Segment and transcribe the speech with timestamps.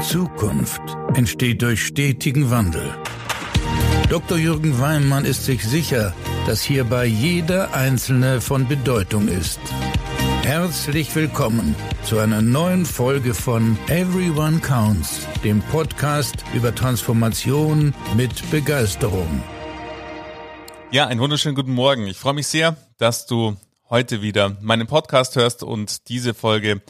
[0.00, 0.80] Zukunft
[1.14, 2.94] entsteht durch stetigen Wandel.
[4.08, 4.38] Dr.
[4.38, 6.14] Jürgen Weimann ist sich sicher,
[6.46, 9.58] dass hierbei jeder Einzelne von Bedeutung ist.
[10.42, 11.74] Herzlich willkommen
[12.04, 19.42] zu einer neuen Folge von Everyone Counts, dem Podcast über Transformation mit Begeisterung.
[20.92, 22.06] Ja, einen wunderschönen guten Morgen.
[22.06, 23.56] Ich freue mich sehr, dass du
[23.90, 26.82] heute wieder meinen Podcast hörst und diese Folge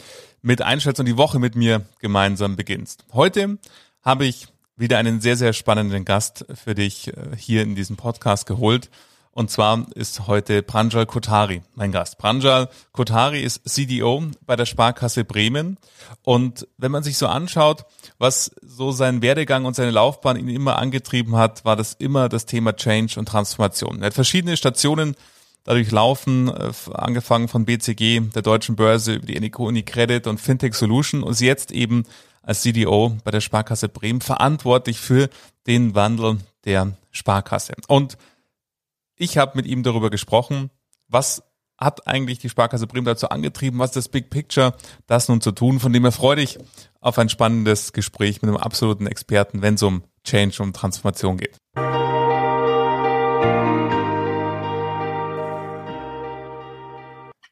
[0.43, 3.05] mit einschätzt und die Woche mit mir gemeinsam beginnst.
[3.13, 3.59] Heute
[4.03, 8.47] habe ich wieder einen sehr, sehr spannenden Gast für dich äh, hier in diesem Podcast
[8.47, 8.91] geholt.
[9.33, 12.19] Und zwar ist heute Pranjal Kotari mein Gast.
[12.19, 15.79] Pranjal Kotari ist CDO bei der Sparkasse Bremen.
[16.23, 17.85] Und wenn man sich so anschaut,
[18.19, 22.47] was so sein Werdegang und seine Laufbahn ihn immer angetrieben hat, war das immer das
[22.47, 24.01] Thema Change und Transformation.
[24.01, 25.15] Er hat verschiedene Stationen
[25.69, 31.23] dadurch laufen, äh, angefangen von BCG, der deutschen Börse, über die Unicredit und Fintech Solution
[31.23, 32.05] und jetzt eben
[32.41, 35.29] als CDO bei der Sparkasse Bremen verantwortlich für
[35.67, 37.75] den Wandel der Sparkasse.
[37.87, 38.17] Und
[39.15, 40.71] ich habe mit ihm darüber gesprochen,
[41.07, 41.43] was
[41.77, 44.75] hat eigentlich die Sparkasse Bremen dazu angetrieben, was das Big Picture,
[45.07, 46.59] das nun zu tun, von dem er freue dich
[47.01, 51.59] auf ein spannendes Gespräch mit einem absoluten Experten, wenn es um Change, um Transformation geht.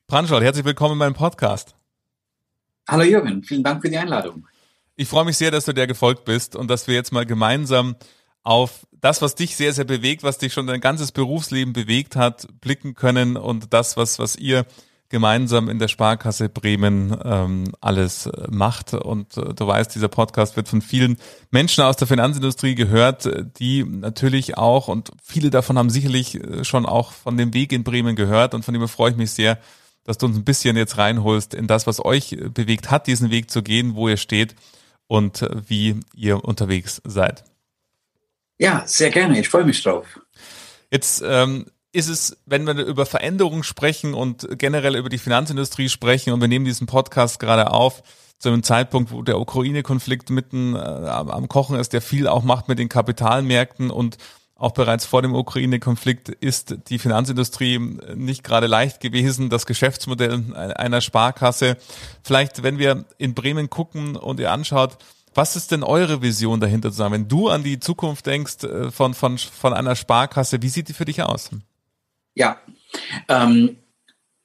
[0.08, 1.74] Pranschal, herzlich willkommen in meinem Podcast.
[2.88, 4.46] Hallo Jürgen, vielen Dank für die Einladung.
[4.94, 7.96] Ich freue mich sehr, dass du der gefolgt bist und dass wir jetzt mal gemeinsam
[8.44, 12.46] auf das, was dich sehr, sehr bewegt, was dich schon dein ganzes Berufsleben bewegt hat,
[12.60, 14.64] blicken können und das, was, was ihr
[15.08, 18.94] gemeinsam in der Sparkasse Bremen ähm, alles äh, macht.
[18.94, 21.16] Und äh, du weißt, dieser Podcast wird von vielen
[21.50, 26.86] Menschen aus der Finanzindustrie gehört, die natürlich auch, und viele davon haben sicherlich äh, schon
[26.86, 28.54] auch von dem Weg in Bremen gehört.
[28.54, 29.58] Und von dem freue ich mich sehr,
[30.06, 33.50] dass du uns ein bisschen jetzt reinholst in das, was euch bewegt hat, diesen Weg
[33.50, 34.54] zu gehen, wo ihr steht
[35.06, 37.44] und äh, wie ihr unterwegs seid.
[38.58, 39.38] Ja, sehr gerne.
[39.38, 40.18] Ich freue mich drauf.
[40.90, 46.32] Jetzt ähm, ist es, wenn wir über Veränderungen sprechen und generell über die Finanzindustrie sprechen
[46.32, 48.02] und wir nehmen diesen Podcast gerade auf,
[48.38, 52.68] zu einem Zeitpunkt, wo der Ukraine-Konflikt mitten äh, am Kochen ist, der viel auch macht
[52.68, 54.18] mit den Kapitalmärkten und
[54.58, 57.78] auch bereits vor dem Ukraine-Konflikt ist die Finanzindustrie
[58.14, 61.76] nicht gerade leicht gewesen, das Geschäftsmodell einer Sparkasse.
[62.22, 64.96] Vielleicht, wenn wir in Bremen gucken und ihr anschaut,
[65.34, 67.12] was ist denn eure Vision dahinter zusammen?
[67.12, 70.94] Wenn du an die Zukunft denkst äh, von, von, von einer Sparkasse, wie sieht die
[70.94, 71.50] für dich aus?
[72.34, 72.58] Ja,
[73.28, 73.76] ähm,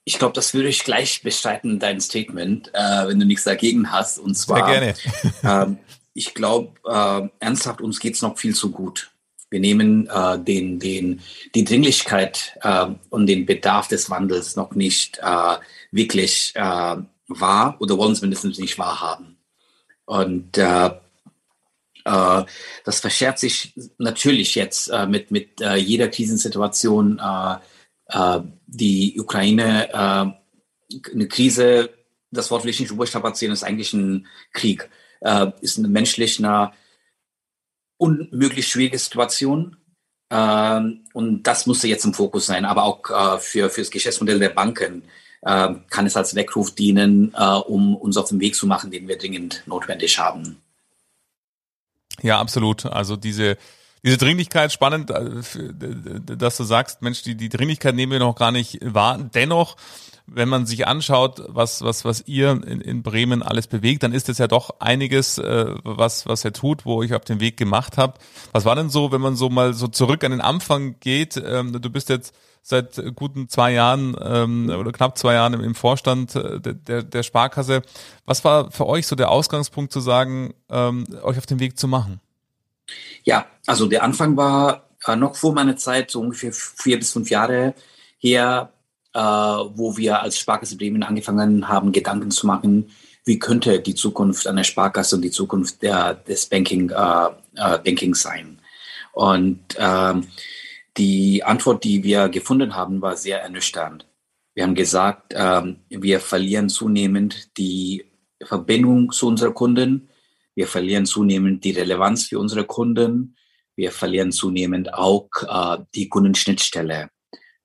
[0.04, 4.18] ich glaube, das würde ich gleich bestreiten, dein Statement, äh, wenn du nichts dagegen hast.
[4.18, 4.94] Und zwar, Sehr
[5.42, 5.72] gerne.
[5.72, 5.76] äh,
[6.12, 9.11] ich glaube, äh, ernsthaft, uns geht's noch viel zu gut.
[9.52, 11.20] Wir nehmen äh, den, den,
[11.54, 15.56] die Dringlichkeit äh, und den Bedarf des Wandels noch nicht äh,
[15.90, 16.96] wirklich äh,
[17.28, 19.36] wahr oder wollen es mindestens nicht wahrhaben.
[20.06, 20.86] Und äh,
[22.06, 22.44] äh,
[22.84, 27.20] das verschärft sich natürlich jetzt mit, mit jeder Krisensituation.
[28.66, 31.90] Die Ukraine, eine Krise,
[32.30, 34.90] das Wort will ich nicht überstrapazieren, ist eigentlich ein Krieg,
[35.60, 36.72] ist eine menschliche,
[38.02, 39.76] unmöglich schwierige Situation.
[40.30, 42.64] Ähm, und das musste jetzt im Fokus sein.
[42.64, 45.04] Aber auch äh, für, für das Geschäftsmodell der Banken
[45.42, 49.06] äh, kann es als Weckruf dienen, äh, um uns auf den Weg zu machen, den
[49.06, 50.60] wir dringend notwendig haben.
[52.22, 52.86] Ja, absolut.
[52.86, 53.56] Also diese,
[54.04, 58.52] diese Dringlichkeit, spannend, äh, dass du sagst, Mensch, die, die Dringlichkeit nehmen wir noch gar
[58.52, 59.18] nicht wahr.
[59.18, 59.76] Dennoch
[60.26, 64.28] wenn man sich anschaut, was, was, was ihr in, in Bremen alles bewegt, dann ist
[64.28, 67.98] es ja doch einiges, äh, was, was er tut, wo ich auf den Weg gemacht
[67.98, 68.14] habe.
[68.52, 71.36] Was war denn so, wenn man so mal so zurück an den Anfang geht?
[71.44, 75.74] Ähm, du bist jetzt seit guten zwei Jahren ähm, oder knapp zwei Jahren im, im
[75.74, 77.82] Vorstand äh, der, der Sparkasse.
[78.24, 81.88] Was war für euch so der Ausgangspunkt zu sagen, ähm, euch auf den Weg zu
[81.88, 82.20] machen?
[83.24, 87.30] Ja, also der Anfang war äh, noch vor meiner Zeit, so ungefähr vier bis fünf
[87.30, 87.74] Jahre
[88.18, 88.72] her,
[89.14, 92.90] äh, wo wir als Sparkasse Bremen angefangen haben, Gedanken zu machen,
[93.24, 97.26] wie könnte die Zukunft einer Sparkasse und die Zukunft der, des Banking, äh,
[97.56, 98.58] äh, Banking sein.
[99.12, 100.28] Und ähm,
[100.96, 104.06] die Antwort, die wir gefunden haben, war sehr ernüchternd.
[104.54, 108.04] Wir haben gesagt, ähm, wir verlieren zunehmend die
[108.42, 110.08] Verbindung zu unseren Kunden,
[110.54, 113.36] wir verlieren zunehmend die Relevanz für unsere Kunden,
[113.76, 117.10] wir verlieren zunehmend auch äh, die Kundenschnittstelle.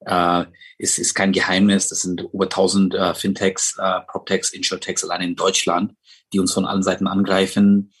[0.00, 0.44] Äh,
[0.78, 1.88] ist, ist kein Geheimnis.
[1.88, 5.94] Das sind über 1000 äh, Fintechs, äh, PropTechs, Insurtechs allein in Deutschland,
[6.32, 7.92] die uns von allen Seiten angreifen.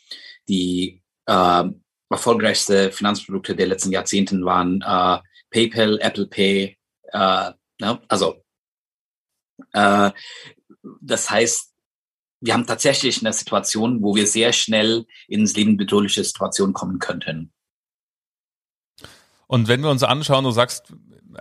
[0.48, 1.64] Die äh,
[2.08, 5.18] erfolgreichste Finanzprodukte der letzten Jahrzehnten waren äh,
[5.50, 6.78] PayPal, Apple Pay.
[7.12, 7.50] Äh,
[7.80, 8.00] ne?
[8.08, 8.42] Also
[9.72, 10.10] äh,
[11.00, 11.74] das heißt,
[12.40, 17.52] wir haben tatsächlich eine Situation, wo wir sehr schnell ins lebensbedrohliche Situation kommen könnten.
[19.46, 20.92] Und wenn wir uns anschauen, du sagst,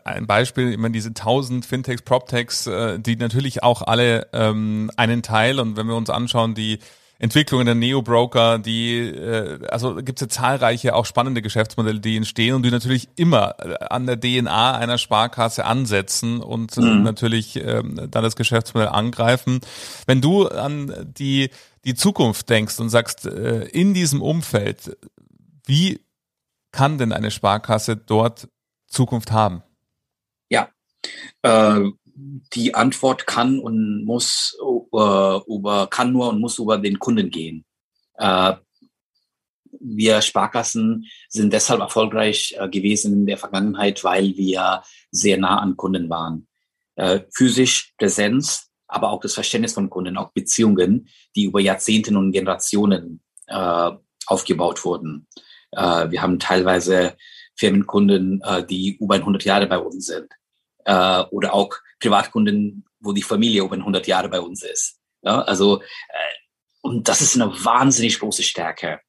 [0.04, 5.60] ein Beispiel, immer diese 1000 Fintechs, PropTechs, äh, die natürlich auch alle ähm, einen Teil
[5.60, 6.80] und wenn wir uns anschauen, die
[7.20, 12.56] Entwicklungen der Neo-Broker, die, äh, also gibt es ja zahlreiche auch spannende Geschäftsmodelle, die entstehen
[12.56, 17.04] und die natürlich immer äh, an der DNA einer Sparkasse ansetzen und äh, mhm.
[17.04, 19.62] natürlich ähm, dann das Geschäftsmodell angreifen.
[20.06, 21.50] Wenn du an die,
[21.86, 24.98] die Zukunft denkst und sagst, äh, in diesem Umfeld,
[25.66, 26.02] wie
[26.72, 28.48] kann denn eine Sparkasse dort
[28.88, 29.64] Zukunft haben?
[30.50, 30.70] Ja,
[31.42, 31.82] äh,
[32.18, 37.64] die Antwort kann und muss äh, über, kann nur und muss über den Kunden gehen.
[38.16, 38.54] Äh,
[39.80, 44.82] wir Sparkassen sind deshalb erfolgreich äh, gewesen in der Vergangenheit, weil wir
[45.12, 46.48] sehr nah an Kunden waren.
[46.96, 52.32] Äh, physisch Präsenz, aber auch das Verständnis von Kunden, auch Beziehungen, die über Jahrzehnte und
[52.32, 53.92] Generationen äh,
[54.26, 55.28] aufgebaut wurden.
[55.72, 57.16] Äh, wir haben teilweise
[57.56, 60.28] Firmenkunden, die über 100 Jahre bei uns sind.
[60.86, 65.00] Oder auch Privatkunden, wo die Familie über 100 Jahre bei uns ist.
[65.22, 66.36] Ja, also, äh,
[66.82, 69.02] und das ist eine wahnsinnig große Stärke.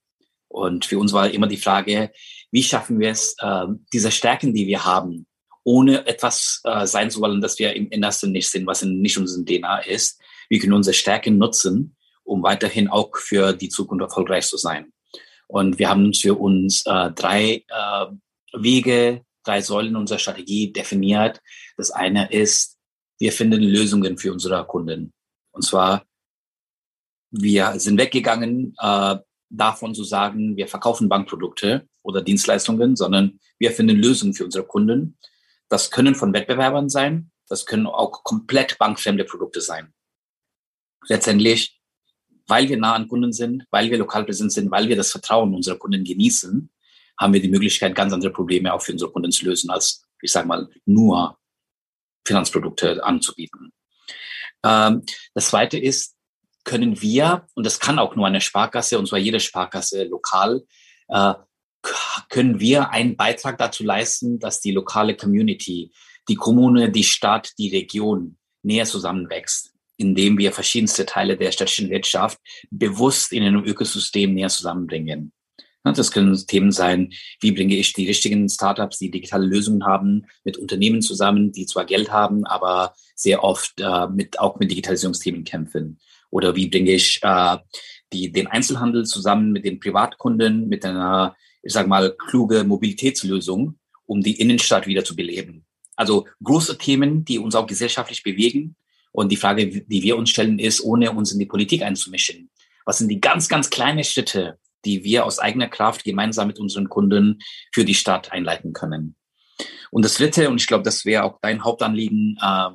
[0.49, 2.11] Und für uns war immer die Frage,
[2.51, 5.27] wie schaffen wir es, äh, diese Stärken, die wir haben,
[5.65, 9.19] ohne etwas äh, sein zu wollen, dass wir im Innersten nicht sind, was in, nicht
[9.19, 10.19] unserem DNA ist.
[10.49, 14.93] Wir können unsere Stärken nutzen, um weiterhin auch für die Zukunft erfolgreich zu sein.
[15.47, 18.07] Und wir haben für uns äh, drei äh,
[18.55, 21.43] Wege, drei Säulen unserer Strategie definiert.
[21.77, 22.78] Das eine ist,
[23.19, 25.13] wir finden Lösungen für unsere Kunden.
[25.53, 26.05] Und zwar,
[27.31, 29.17] wir sind weggegangen, äh,
[29.51, 35.19] davon zu sagen, wir verkaufen Bankprodukte oder Dienstleistungen, sondern wir finden Lösungen für unsere Kunden.
[35.69, 39.93] Das können von Wettbewerbern sein, das können auch komplett bankfremde Produkte sein.
[41.09, 41.81] Letztendlich,
[42.47, 45.55] weil wir nah an Kunden sind, weil wir lokal präsent sind, weil wir das Vertrauen
[45.55, 46.71] unserer Kunden genießen,
[47.19, 50.31] haben wir die Möglichkeit, ganz andere Probleme auch für unsere Kunden zu lösen, als, ich
[50.31, 51.38] sage mal, nur
[52.27, 53.73] Finanzprodukte anzubieten.
[54.65, 55.03] Ähm,
[55.35, 56.17] das zweite ist,
[56.65, 60.65] können wir, und das kann auch nur eine Sparkasse, und zwar jede Sparkasse lokal,
[61.09, 61.35] äh,
[62.29, 65.93] können wir einen Beitrag dazu leisten, dass die lokale Community,
[66.29, 72.39] die Kommune, die Stadt, die Region näher zusammenwächst, indem wir verschiedenste Teile der städtischen Wirtschaft
[72.71, 75.33] bewusst in einem Ökosystem näher zusammenbringen.
[75.97, 80.57] Das können Themen sein, wie bringe ich die richtigen Startups, die digitale Lösungen haben, mit
[80.57, 85.99] Unternehmen zusammen, die zwar Geld haben, aber sehr oft äh, mit, auch mit Digitalisierungsthemen kämpfen.
[86.31, 87.57] Oder wie bringe ich äh,
[88.13, 94.21] die, den Einzelhandel zusammen mit den Privatkunden, mit einer, ich sage mal, kluge Mobilitätslösung, um
[94.23, 95.65] die Innenstadt wieder zu beleben.
[95.97, 98.77] Also große Themen, die uns auch gesellschaftlich bewegen.
[99.11, 102.51] Und die Frage, die wir uns stellen, ist, ohne uns in die Politik einzumischen.
[102.85, 106.89] Was sind die ganz, ganz kleinen Schritte, die wir aus eigener Kraft gemeinsam mit unseren
[106.89, 107.41] Kunden
[107.73, 109.17] für die Stadt einleiten können.
[109.91, 112.71] Und das Dritte, und ich glaube, das wäre auch dein Hauptanliegen, äh,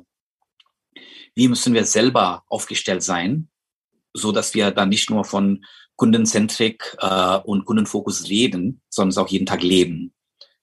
[1.34, 3.48] wie müssen wir selber aufgestellt sein,
[4.12, 5.64] so dass wir dann nicht nur von
[5.96, 10.12] Kundenzentrik äh, und Kundenfokus reden, sondern es auch jeden Tag leben.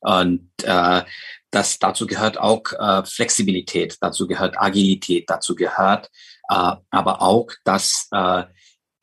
[0.02, 1.04] Und äh,
[1.52, 6.10] das dazu gehört auch äh, Flexibilität, dazu gehört Agilität, dazu gehört
[6.50, 8.44] äh, aber auch, dass äh,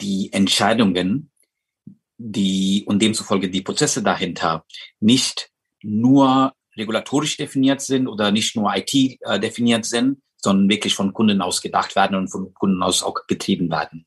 [0.01, 1.31] die Entscheidungen
[2.19, 4.65] die und demzufolge die Prozesse dahinter
[5.01, 5.51] nicht
[5.83, 11.41] nur regulatorisch definiert sind oder nicht nur IT äh, definiert sind, sondern wirklich von Kunden
[11.41, 14.07] aus gedacht werden und von Kunden aus auch getrieben werden.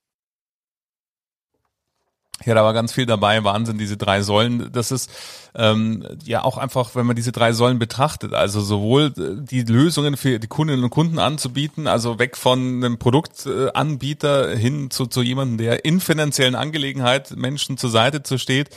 [2.45, 4.71] Ja, da war ganz viel dabei, Wahnsinn, diese drei Säulen.
[4.71, 5.09] Das ist
[5.53, 10.15] ähm, ja auch einfach, wenn man diese drei Säulen betrachtet, also sowohl äh, die Lösungen
[10.17, 15.57] für die Kundinnen und Kunden anzubieten, also weg von einem Produktanbieter hin zu, zu jemandem,
[15.57, 18.69] der in finanziellen Angelegenheit Menschen zur Seite zu steht,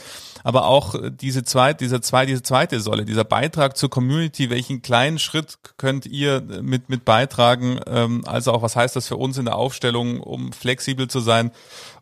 [0.43, 5.17] aber auch diese zweite, dieser zwei, diese zweite Säule, dieser Beitrag zur Community, welchen kleinen
[5.17, 9.45] Schritt könnt ihr mit, mit beitragen, ähm, also auch was heißt das für uns in
[9.45, 11.51] der Aufstellung, um flexibel zu sein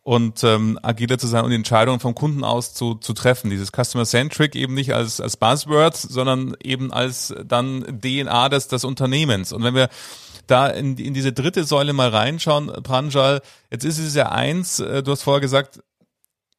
[0.04, 3.50] und ähm, agiler zu sein und die Entscheidungen vom Kunden aus zu, zu treffen.
[3.50, 9.54] Dieses Customer-Centric eben nicht als, als Buzzword, sondern eben als dann DNA des, des Unternehmens.
[9.54, 9.90] Und wenn wir
[10.46, 13.42] da in, in diese dritte Säule mal reinschauen, Pranjal,
[13.72, 15.82] jetzt ist es ja eins, äh, du hast vorher gesagt,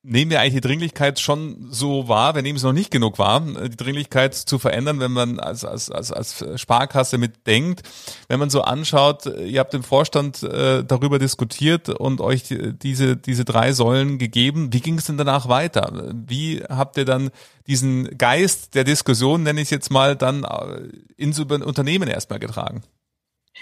[0.04, 3.40] nehmen wir eigentlich die Dringlichkeit schon so wahr, wenn eben es noch nicht genug war,
[3.40, 7.82] die Dringlichkeit zu verändern, wenn man als, als, als, als Sparkasse mitdenkt.
[8.28, 13.44] Wenn man so anschaut, ihr habt im Vorstand äh, darüber diskutiert und euch diese, diese
[13.46, 14.72] drei Säulen gegeben.
[14.74, 16.12] Wie ging es denn danach weiter?
[16.12, 17.30] Wie habt ihr dann
[17.66, 22.84] diesen Geist der Diskussion, nenne ich es jetzt mal, dann äh, ins Unternehmen erstmal getragen?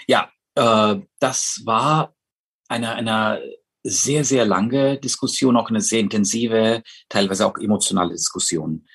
[0.07, 2.13] Ja, äh, das war
[2.67, 3.41] eine, eine
[3.83, 8.85] sehr, sehr lange Diskussion, auch eine sehr intensive, teilweise auch emotionale Diskussion,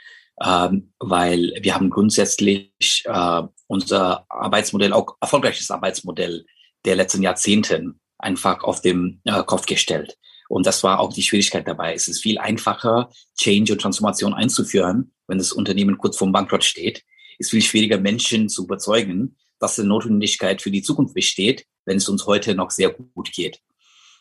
[0.43, 6.47] ähm, weil wir haben grundsätzlich äh, unser Arbeitsmodell, auch erfolgreiches Arbeitsmodell
[6.85, 10.17] der letzten Jahrzehnten einfach auf den äh, Kopf gestellt.
[10.49, 11.95] Und das war auch die Schwierigkeit dabei.
[11.95, 17.05] Es ist viel einfacher, Change und Transformation einzuführen, wenn das Unternehmen kurz vorm Bankrott steht.
[17.39, 21.99] Es ist viel schwieriger, Menschen zu überzeugen, dass eine Notwendigkeit für die Zukunft besteht, wenn
[21.99, 23.61] es uns heute noch sehr gut geht.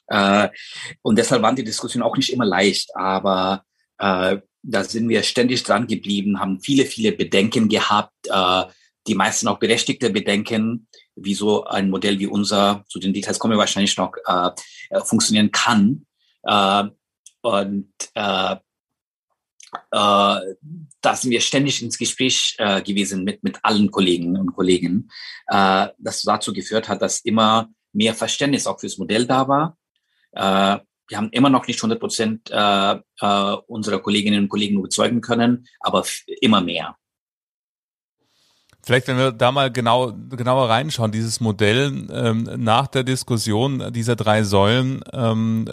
[0.07, 0.49] Äh,
[1.01, 3.63] und deshalb waren die Diskussionen auch nicht immer leicht, aber
[3.97, 8.63] äh, da sind wir ständig dran geblieben, haben viele, viele Bedenken gehabt, äh,
[9.07, 13.53] die meisten auch berechtigte Bedenken, wie so ein Modell wie unser, zu den Details kommen
[13.53, 14.51] wir wahrscheinlich noch, äh
[15.03, 16.05] funktionieren kann.
[16.43, 16.83] Äh,
[17.41, 18.55] und äh,
[19.91, 20.39] äh,
[21.01, 25.09] da sind wir ständig ins Gespräch äh, gewesen mit, mit allen Kollegen und Kollegen,
[25.47, 29.77] äh, das dazu geführt hat, dass immer mehr Verständnis auch fürs Modell da war.
[30.37, 30.79] Äh,
[31.09, 35.67] wir haben immer noch nicht 100 Prozent äh, äh, unserer Kolleginnen und Kollegen überzeugen können,
[35.79, 36.05] aber
[36.41, 36.97] immer mehr.
[38.87, 44.15] Vielleicht, wenn wir da mal genau, genauer reinschauen, dieses Modell ähm, nach der Diskussion dieser
[44.15, 45.65] drei Säulen, ähm,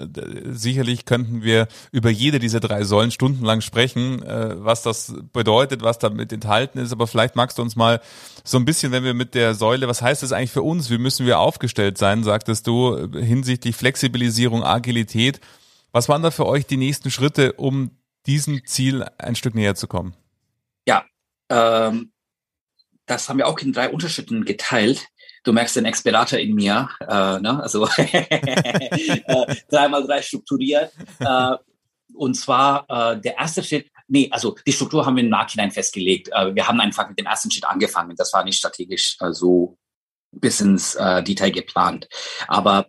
[0.51, 6.01] sicherlich könnten wir über jede dieser drei Säulen stundenlang sprechen, äh, was das bedeutet, was
[6.01, 6.91] damit enthalten ist.
[6.91, 8.01] Aber vielleicht magst du uns mal
[8.43, 10.91] so ein bisschen, wenn wir mit der Säule, was heißt das eigentlich für uns?
[10.91, 15.41] Wie müssen wir aufgestellt sein, sagtest du, hinsichtlich Flexibilisierung, Agilität.
[15.93, 17.93] Was waren da für euch die nächsten Schritte, um
[18.27, 20.15] diesem Ziel ein Stück näher zu kommen?
[20.85, 21.05] Ja,
[21.49, 22.11] ähm
[23.07, 25.07] das haben wir auch in drei Unterschriften geteilt.
[25.43, 27.61] Du merkst den Experator in mir, äh, ne?
[27.63, 30.93] also äh, dreimal drei strukturiert.
[31.21, 31.57] Äh,
[32.15, 36.31] und zwar äh, der erste Schritt, nee, also die Struktur haben wir im Nachhinein festgelegt.
[36.33, 38.17] Äh, wir haben einfach mit dem ersten Schritt angefangen.
[38.17, 39.77] Das war nicht strategisch äh, so
[40.31, 42.09] bis ins äh, Detail geplant.
[42.49, 42.87] Aber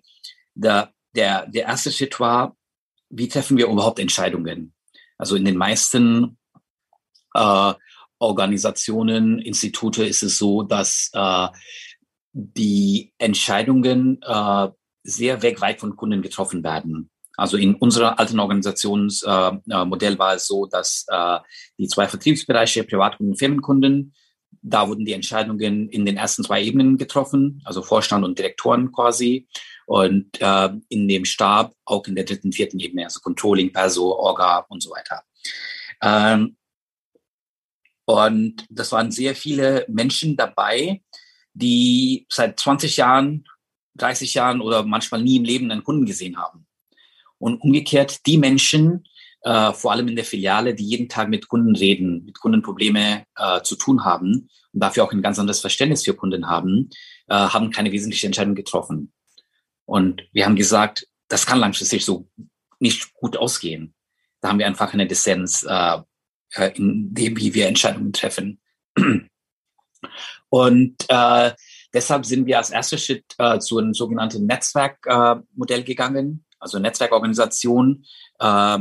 [0.54, 2.56] der, der, der erste Schritt war,
[3.10, 4.74] wie treffen wir überhaupt Entscheidungen?
[5.18, 6.38] Also in den meisten
[7.34, 7.74] äh,
[8.20, 11.48] Organisationen, Institute ist es so, dass äh,
[12.34, 14.68] die Entscheidungen äh,
[15.04, 17.10] sehr weit von Kunden getroffen werden.
[17.38, 21.40] Also in unserer alten Organisationsmodell äh, war es so, dass äh,
[21.78, 24.14] die zwei Vertriebsbereiche, Privatkunden und Firmenkunden,
[24.62, 29.48] da wurden die Entscheidungen in den ersten zwei Ebenen getroffen, also Vorstand und Direktoren quasi.
[29.86, 34.66] Und äh, in dem Stab auch in der dritten, vierten Ebene, also Controlling, Perso, Orga
[34.70, 35.22] und so weiter.
[36.02, 36.58] Ähm,
[38.06, 41.02] und das waren sehr viele Menschen dabei,
[41.54, 43.46] die seit 20 Jahren,
[43.96, 46.68] 30 Jahren oder manchmal nie im Leben einen Kunden gesehen haben.
[47.40, 49.06] Und umgekehrt die Menschen,
[49.42, 53.62] äh, vor allem in der Filiale, die jeden Tag mit Kunden reden, mit Kundenprobleme äh,
[53.62, 56.90] zu tun haben und dafür auch ein ganz anderes Verständnis für Kunden haben,
[57.28, 59.14] äh, haben keine wesentliche Entscheidung getroffen.
[59.86, 62.28] Und wir haben gesagt, das kann langfristig so
[62.80, 63.94] nicht gut ausgehen.
[64.42, 65.66] Da haben wir einfach eine Dissens
[66.54, 68.60] äh, in dem, wie wir Entscheidungen treffen.
[70.50, 71.52] Und äh,
[71.94, 78.06] deshalb sind wir als erster Schritt äh, zu einem sogenannten Netzwerkmodell äh, gegangen, also Netzwerkorganisation,
[78.40, 78.80] äh,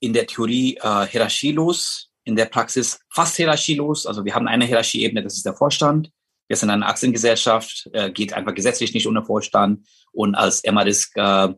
[0.00, 4.06] in der Theorie äh, hierarchielos, in der Praxis fast hierarchielos.
[4.06, 6.10] Also wir haben eine Hierarchieebene, das ist der Vorstand.
[6.48, 11.54] Wir sind eine Aktiengesellschaft, äh, geht einfach gesetzlich nicht ohne Vorstand und als MRISC äh,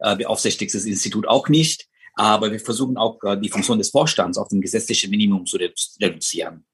[0.00, 1.86] äh, beaufsichtigtes Institut auch nicht.
[2.14, 5.58] Aber wir versuchen auch äh, die Funktion des Vorstands auf dem gesetzlichen Minimum zu
[6.00, 6.64] reduzieren.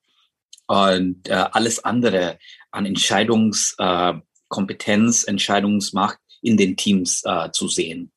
[0.66, 2.38] Und äh, alles andere
[2.70, 8.12] an Entscheidungskompetenz, äh, Entscheidungsmacht in den Teams äh, zu sehen.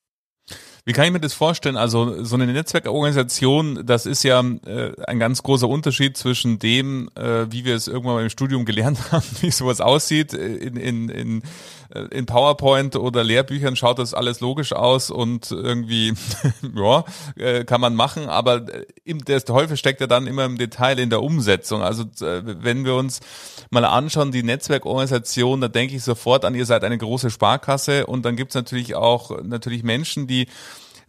[0.84, 1.78] Wie kann ich mir das vorstellen?
[1.78, 7.52] Also so eine Netzwerkorganisation, das ist ja äh, ein ganz großer Unterschied zwischen dem, äh,
[7.52, 10.34] wie wir es irgendwann im Studium gelernt haben, wie sowas aussieht.
[10.34, 11.44] In, in, in,
[11.94, 16.14] äh, in PowerPoint oder Lehrbüchern schaut das alles logisch aus und irgendwie,
[16.76, 17.04] ja,
[17.36, 20.98] äh, kann man machen, aber äh, im, der Teufel steckt ja dann immer im Detail
[20.98, 21.84] in der Umsetzung.
[21.84, 23.20] Also äh, wenn wir uns
[23.70, 28.26] mal anschauen, die Netzwerkorganisation, da denke ich sofort an, ihr seid eine große Sparkasse und
[28.26, 30.48] dann gibt's natürlich auch natürlich Menschen, die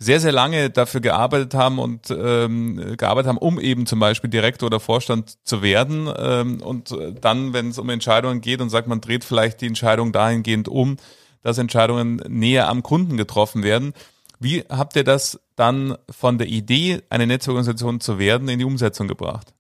[0.02, 4.66] sehr, sehr lange dafür gearbeitet haben und ähm, gearbeitet haben, um eben zum Beispiel Direktor
[4.66, 6.12] oder Vorstand zu werden.
[6.16, 10.12] Ähm, und dann, wenn es um Entscheidungen geht und sagt, man dreht vielleicht die Entscheidung
[10.12, 10.97] dahingehend um,
[11.42, 13.92] dass Entscheidungen näher am Kunden getroffen werden.
[14.40, 19.06] Wie habt ihr das dann von der Idee, eine Netzorganisation zu werden, in die Umsetzung
[19.06, 19.54] gebracht?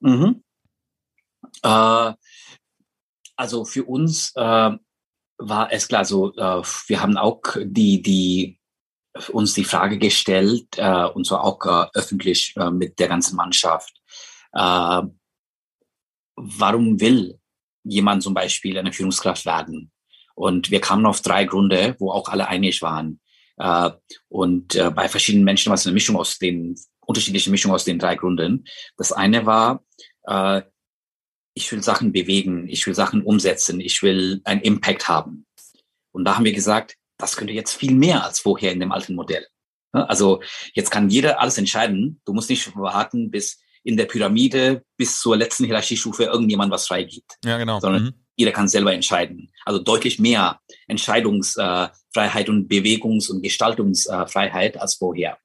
[0.00, 0.42] Mhm.
[1.62, 2.12] Äh,
[3.36, 4.70] also für uns äh,
[5.38, 8.57] war es klar, so äh, wir haben auch die die
[9.32, 13.92] uns die Frage gestellt, äh, und zwar auch äh, öffentlich äh, mit der ganzen Mannschaft,
[14.52, 15.02] äh,
[16.36, 17.38] warum will
[17.84, 19.90] jemand zum Beispiel eine Führungskraft werden?
[20.34, 23.20] Und wir kamen auf drei Gründe, wo auch alle einig waren.
[23.56, 23.90] Äh,
[24.28, 26.76] und äh, bei verschiedenen Menschen war es eine Mischung aus den,
[27.08, 28.64] unterschiedliche Mischung aus den drei Gründen.
[28.96, 29.82] Das eine war,
[30.24, 30.62] äh,
[31.54, 35.46] ich will Sachen bewegen, ich will Sachen umsetzen, ich will einen Impact haben.
[36.12, 39.14] Und da haben wir gesagt, das könnte jetzt viel mehr als vorher in dem alten
[39.14, 39.46] Modell.
[39.92, 40.42] Also
[40.74, 42.20] jetzt kann jeder alles entscheiden.
[42.24, 47.38] Du musst nicht warten, bis in der Pyramide bis zur letzten Hierarchiestufe irgendjemand was freigibt.
[47.44, 47.80] Ja, genau.
[47.80, 48.14] Sondern mhm.
[48.36, 49.50] jeder kann selber entscheiden.
[49.64, 55.38] Also deutlich mehr Entscheidungsfreiheit und Bewegungs- und Gestaltungsfreiheit als vorher.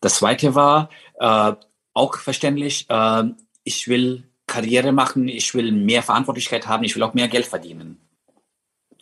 [0.00, 1.52] Das zweite war äh,
[1.94, 3.24] auch verständlich, äh,
[3.64, 8.00] ich will Karriere machen, ich will mehr Verantwortlichkeit haben, ich will auch mehr Geld verdienen.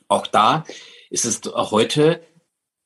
[0.08, 0.64] Auch da
[1.14, 2.20] ist es heute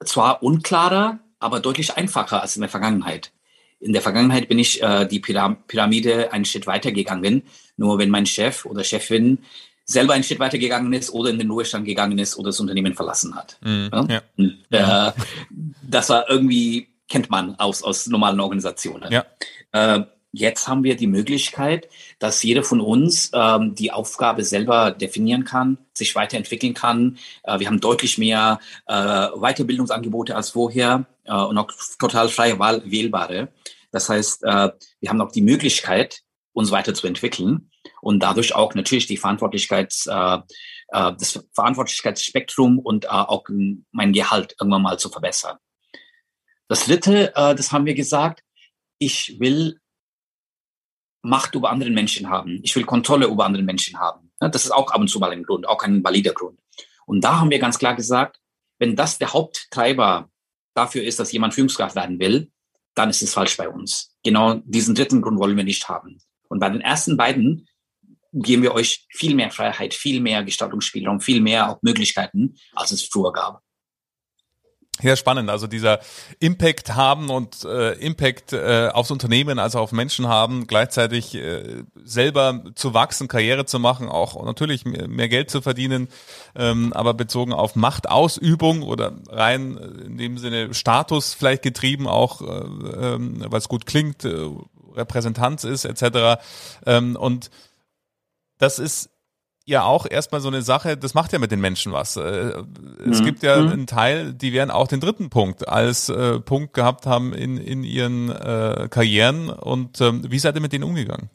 [0.04, 3.32] zwar unklarer, aber deutlich einfacher als in der Vergangenheit.
[3.80, 7.42] In der Vergangenheit bin ich äh, die Pyramide einen Schritt weitergegangen.
[7.76, 9.38] Nur wenn mein Chef oder Chefin
[9.85, 13.35] selber einen Schritt weitergegangen ist oder in den Ruhestand gegangen ist oder das Unternehmen verlassen
[13.35, 13.58] hat.
[13.62, 14.23] Mhm, ja?
[14.70, 15.08] Ja.
[15.08, 15.12] Äh,
[15.82, 19.11] das war irgendwie, kennt man aus, aus normalen Organisationen.
[19.11, 19.25] Ja.
[19.73, 25.44] Äh, Jetzt haben wir die Möglichkeit, dass jeder von uns ähm, die Aufgabe selber definieren
[25.44, 27.18] kann, sich weiterentwickeln kann.
[27.44, 32.82] Äh, wir haben deutlich mehr äh, Weiterbildungsangebote als vorher äh, und auch total freie Wahl
[32.85, 33.49] wählbare.
[33.90, 34.70] Das heißt, äh,
[35.00, 36.20] wir haben auch die Möglichkeit,
[36.52, 37.70] uns weiterzuentwickeln
[38.02, 40.38] und dadurch auch natürlich die Verantwortlichkeits, äh,
[40.88, 43.44] äh, das Verantwortlichkeitsspektrum und äh, auch
[43.92, 45.56] mein Gehalt irgendwann mal zu verbessern.
[46.68, 48.42] Das dritte, äh, das haben wir gesagt,
[48.99, 49.80] ich will
[51.22, 52.60] Macht über andere Menschen haben.
[52.62, 54.30] Ich will Kontrolle über andere Menschen haben.
[54.38, 56.60] Das ist auch ab und zu mal ein Grund, auch ein valider Grund.
[57.06, 58.38] Und da haben wir ganz klar gesagt,
[58.78, 60.30] wenn das der Haupttreiber
[60.75, 62.50] dafür ist, dass jemand Führungskraft werden will,
[62.94, 64.14] dann ist es falsch bei uns.
[64.22, 66.18] Genau diesen dritten Grund wollen wir nicht haben.
[66.48, 67.68] Und bei den ersten beiden
[68.32, 73.02] geben wir euch viel mehr Freiheit, viel mehr Gestaltungsspielraum, viel mehr auch Möglichkeiten, als es
[73.02, 73.62] früher gab.
[75.00, 75.49] Ja, spannend.
[75.49, 76.00] Also dieser
[76.40, 82.64] Impact haben und äh, Impact äh, aufs Unternehmen, also auf Menschen haben, gleichzeitig äh, selber
[82.75, 86.09] zu wachsen, Karriere zu machen, auch natürlich mehr, Geld zu verdienen,
[86.57, 93.14] ähm, aber bezogen auf Machtausübung oder rein in dem Sinne Status vielleicht getrieben, auch äh,
[93.14, 94.49] ähm, es gut klingt, äh,
[94.96, 96.42] Repräsentanz ist etc.
[96.87, 97.51] Ähm, und
[98.59, 99.11] das ist
[99.68, 102.16] ja auch erstmal so eine Sache, das macht ja mit den Menschen was.
[102.16, 102.62] Äh,
[103.04, 103.24] es mhm.
[103.24, 103.68] gibt ja mhm.
[103.68, 107.85] einen Teil, die werden auch den dritten Punkt als äh, Punkt gehabt haben in, in
[107.85, 109.50] ihren äh, Karrieren.
[109.50, 111.31] Und ähm, wie seid ihr mit denen umgegangen?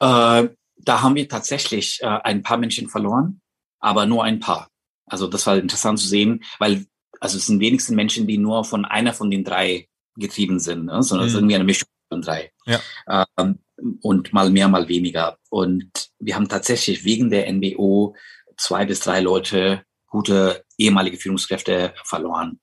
[0.00, 3.40] Äh, da haben wir tatsächlich äh, ein paar Menschen verloren,
[3.80, 4.68] aber nur ein paar.
[5.06, 6.86] Also das war interessant zu sehen, weil
[7.20, 11.02] also es sind wenigsten Menschen, die nur von einer von den drei getrieben sind, ne?
[11.02, 11.28] sondern mhm.
[11.28, 11.38] es ist mhm.
[11.38, 12.52] irgendwie eine Mischung von drei.
[12.66, 13.26] Ja.
[13.36, 13.58] Ähm,
[14.00, 15.38] und mal mehr, mal weniger.
[15.50, 18.14] Und wir haben tatsächlich wegen der NBO
[18.56, 22.60] zwei bis drei Leute, gute ehemalige Führungskräfte verloren.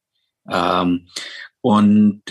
[0.50, 1.08] Ähm,
[1.62, 2.24] und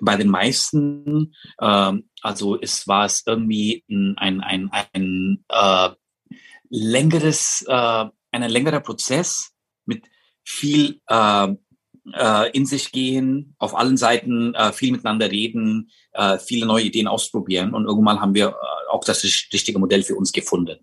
[0.00, 5.90] bei den meisten, ähm, also es war es irgendwie ein, ein, ein, äh,
[6.68, 9.52] längeres, äh, ein längerer Prozess
[9.86, 10.06] mit
[10.44, 11.48] viel äh,
[12.12, 17.08] äh, in sich gehen, auf allen Seiten äh, viel miteinander reden, äh, viele neue Ideen
[17.08, 20.78] ausprobieren und irgendwann haben wir äh, auch das richtige Modell für uns gefunden.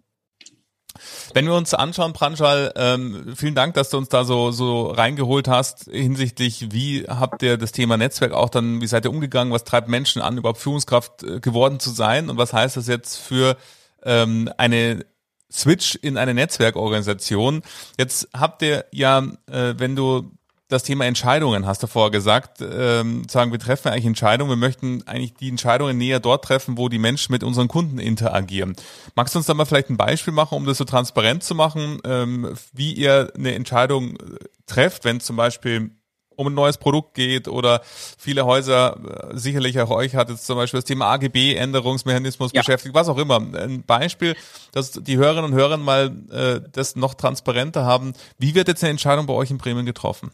[1.34, 5.48] Wenn wir uns anschauen, Pranjal, ähm, vielen Dank, dass du uns da so, so reingeholt
[5.48, 9.64] hast hinsichtlich, wie habt ihr das Thema Netzwerk auch dann, wie seid ihr umgegangen, was
[9.64, 13.58] treibt Menschen an, überhaupt Führungskraft äh, geworden zu sein und was heißt das jetzt für
[14.04, 15.06] ähm, eine
[15.52, 17.62] Switch in eine Netzwerkorganisation.
[17.98, 20.32] Jetzt habt ihr ja, äh, wenn du
[20.68, 25.04] das Thema Entscheidungen, hast du vorher gesagt, ähm, sagen, wir treffen eigentlich Entscheidungen, wir möchten
[25.08, 28.76] eigentlich die Entscheidungen näher dort treffen, wo die Menschen mit unseren Kunden interagieren.
[29.16, 32.00] Magst du uns da mal vielleicht ein Beispiel machen, um das so transparent zu machen,
[32.04, 35.92] ähm, wie ihr eine Entscheidung äh, trefft, wenn zum Beispiel
[36.36, 40.58] um ein neues Produkt geht oder viele Häuser, äh, sicherlich auch euch hat jetzt zum
[40.58, 42.62] Beispiel das Thema AGB-Änderungsmechanismus ja.
[42.62, 43.38] beschäftigt, was auch immer.
[43.38, 44.36] Ein Beispiel,
[44.74, 48.14] dass die Hörerinnen und Hörer mal äh, das noch transparenter haben.
[48.38, 50.32] Wie wird jetzt eine Entscheidung bei euch in Bremen getroffen?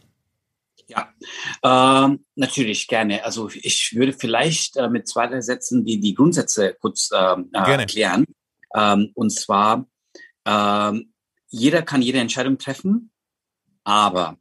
[0.86, 1.14] Ja,
[1.62, 3.24] ähm, natürlich gerne.
[3.24, 7.58] Also ich würde vielleicht äh, mit zwei, drei Sätzen die, die Grundsätze kurz ähm, äh,
[7.58, 8.26] erklären.
[8.74, 9.86] Ähm, und zwar,
[10.44, 11.12] ähm,
[11.48, 13.10] jeder kann jede Entscheidung treffen,
[13.84, 14.38] aber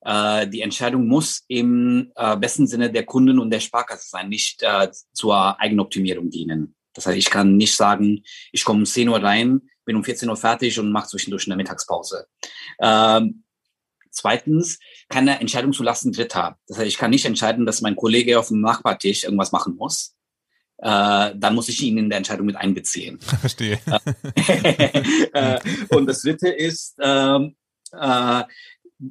[0.00, 4.62] äh, die Entscheidung muss im äh, besten Sinne der Kunden und der Sparkasse sein, nicht
[4.62, 6.74] äh, zur Eigenoptimierung dienen.
[6.94, 10.28] Das heißt, ich kann nicht sagen, ich komme um 10 Uhr rein, bin um 14
[10.28, 12.26] Uhr fertig und mache zwischendurch eine Mittagspause.
[12.80, 13.44] Ähm,
[14.18, 16.58] Zweitens, keine Entscheidung zu lassen Dritter.
[16.66, 20.16] Das heißt, ich kann nicht entscheiden, dass mein Kollege auf dem Nachbartisch irgendwas machen muss.
[20.78, 23.20] Äh, dann muss ich ihn in der Entscheidung mit einbeziehen.
[23.40, 23.78] Verstehe.
[25.32, 27.54] äh, und das Dritte ist, ähm,
[27.92, 28.42] äh,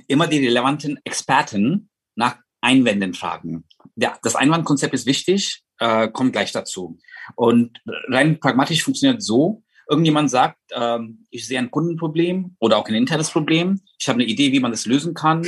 [0.08, 3.64] immer die relevanten Experten nach Einwänden fragen.
[3.96, 7.00] Ja, das Einwandkonzept ist wichtig, äh, kommt gleich dazu.
[7.36, 12.96] Und rein pragmatisch funktioniert so, irgendjemand sagt, ähm, ich sehe ein Kundenproblem oder auch ein
[12.96, 15.46] internes Problem, ich habe eine Idee, wie man das lösen kann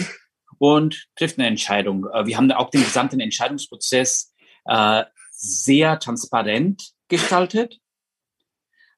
[0.58, 2.06] und trifft eine Entscheidung.
[2.13, 4.34] Äh, wir haben auch den gesamten Entscheidungsprozess
[4.65, 7.80] äh, sehr transparent gestaltet.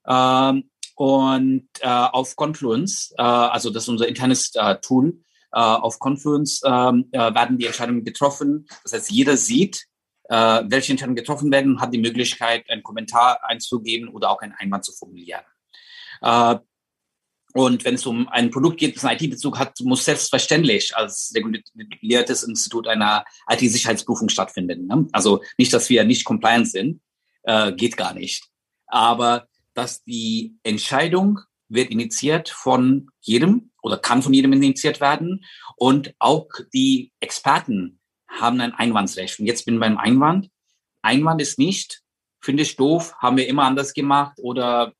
[0.07, 5.99] Ähm, und äh, auf Confluence, äh, also das ist unser internes äh, Tool, äh, auf
[5.99, 8.67] Confluence ähm, äh, werden die Entscheidungen getroffen.
[8.83, 9.85] Das heißt, jeder sieht,
[10.31, 14.53] äh, welche Entscheidungen getroffen werden und hat die Möglichkeit, einen Kommentar einzugeben oder auch einen
[14.53, 15.41] Einwand zu formulieren.
[16.21, 16.55] Äh,
[17.53, 22.43] und wenn es um ein Produkt geht, das einen IT-Bezug hat, muss selbstverständlich als reguliertes
[22.43, 24.87] Institut einer IT-Sicherheitsprüfung stattfinden.
[24.87, 25.05] Ne?
[25.11, 27.01] Also nicht, dass wir nicht compliant sind,
[27.43, 28.45] äh, geht gar nicht.
[28.87, 35.43] Aber dass die Entscheidung wird initiiert von jedem oder kann von jedem initiiert werden
[35.75, 38.00] und auch die Experten
[38.39, 39.39] haben ein Einwandsrecht.
[39.39, 40.49] Und jetzt bin ich beim Einwand.
[41.01, 42.01] Einwand ist nicht,
[42.41, 44.93] finde ich doof, haben wir immer anders gemacht oder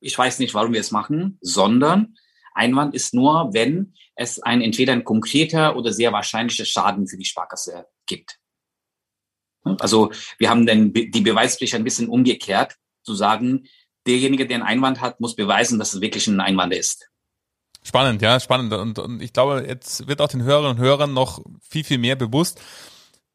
[0.00, 2.16] ich weiß nicht, warum wir es machen, sondern
[2.54, 7.24] Einwand ist nur, wenn es ein entweder ein konkreter oder sehr wahrscheinlicher Schaden für die
[7.24, 8.38] Sparkasse gibt.
[9.80, 13.66] Also wir haben dann die Beweispflicht ein bisschen umgekehrt, zu sagen,
[14.06, 17.08] derjenige, der einen Einwand hat, muss beweisen, dass es wirklich ein Einwand ist.
[17.86, 18.72] Spannend, ja, spannend.
[18.72, 22.16] Und, und ich glaube, jetzt wird auch den Hörerinnen und Hörern noch viel, viel mehr
[22.16, 22.60] bewusst,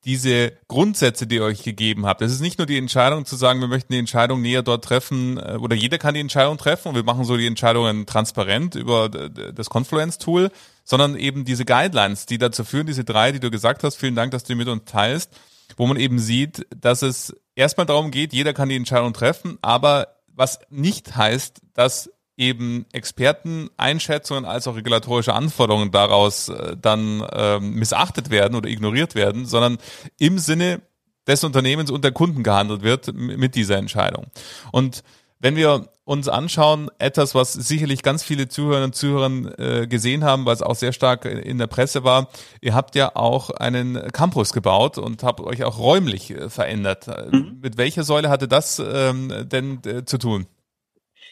[0.03, 2.21] diese Grundsätze, die ihr euch gegeben habt.
[2.21, 5.37] Es ist nicht nur die Entscheidung zu sagen, wir möchten die Entscheidung näher dort treffen,
[5.37, 9.07] äh, oder jeder kann die Entscheidung treffen und wir machen so die Entscheidungen transparent über
[9.07, 10.51] das Confluence-Tool,
[10.83, 14.31] sondern eben diese Guidelines, die dazu führen, diese drei, die du gesagt hast, vielen Dank,
[14.31, 15.31] dass du die mit uns teilst,
[15.77, 20.09] wo man eben sieht, dass es erstmal darum geht, jeder kann die Entscheidung treffen, aber
[20.27, 22.09] was nicht heißt, dass
[22.41, 29.45] eben Experteneinschätzungen als auch regulatorische Anforderungen daraus äh, dann ähm, missachtet werden oder ignoriert werden,
[29.45, 29.77] sondern
[30.17, 30.81] im Sinne
[31.27, 34.25] des Unternehmens und der Kunden gehandelt wird mit dieser Entscheidung.
[34.71, 35.03] Und
[35.39, 40.45] wenn wir uns anschauen, etwas, was sicherlich ganz viele Zuhörerinnen und Zuhörer äh, gesehen haben,
[40.45, 42.27] weil es auch sehr stark in der Presse war,
[42.59, 47.07] ihr habt ja auch einen Campus gebaut und habt euch auch räumlich äh, verändert.
[47.31, 47.59] Mhm.
[47.61, 50.47] Mit welcher Säule hatte das ähm, denn äh, zu tun?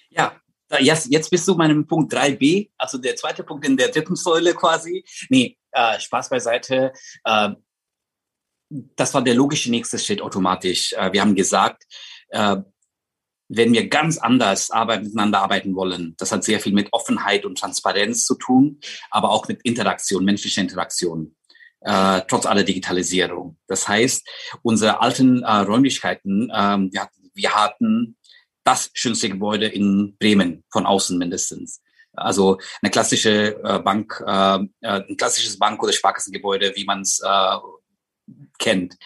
[0.10, 0.32] Ja,
[0.80, 4.54] Jetzt, jetzt bist du meinem Punkt 3b, also der zweite Punkt in der dritten Säule
[4.54, 5.04] quasi.
[5.30, 6.94] Nee, äh, Spaß beiseite.
[7.24, 7.50] Äh,
[8.70, 10.94] das war der logische nächste Schritt automatisch.
[10.94, 11.86] Äh, wir haben gesagt,
[12.30, 12.58] äh,
[13.50, 17.58] wenn wir ganz anders arbeiten, miteinander arbeiten wollen, das hat sehr viel mit Offenheit und
[17.58, 18.80] Transparenz zu tun,
[19.10, 21.36] aber auch mit Interaktion, menschlicher Interaktion.
[21.82, 23.58] Äh, trotz aller Digitalisierung.
[23.68, 24.28] Das heißt,
[24.64, 28.18] unsere alten äh, Räumlichkeiten, ähm, wir, hatten, wir hatten
[28.70, 31.82] das schönste Gebäude in Bremen, von außen mindestens.
[32.14, 37.22] Also eine klassische äh, Bank, äh, äh ein klassisches Bank- oder Sparkassengebäude, wie man es
[38.60, 38.98] kennt.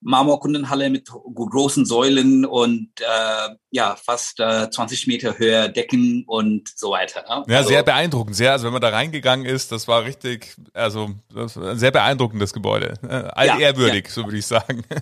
[0.00, 6.90] Marmorkundenhalle mit großen Säulen und äh, ja fast äh, 20 Meter Höhe Decken und so
[6.90, 7.22] weiter.
[7.22, 7.44] Ne?
[7.48, 8.36] Ja, also, sehr beeindruckend.
[8.36, 12.94] Sehr, also wenn man da reingegangen ist, das war richtig, also ein sehr beeindruckendes Gebäude.
[13.02, 14.12] Äh, all ehrwürdig, ja.
[14.12, 14.84] so würde ich sagen.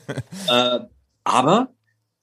[0.49, 0.81] Äh,
[1.25, 1.69] aber